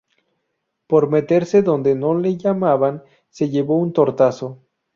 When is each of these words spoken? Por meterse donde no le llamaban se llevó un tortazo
Por 0.87 1.11
meterse 1.11 1.61
donde 1.61 1.93
no 1.93 2.15
le 2.15 2.35
llamaban 2.35 3.03
se 3.29 3.49
llevó 3.49 3.77
un 3.77 3.93
tortazo 3.93 4.65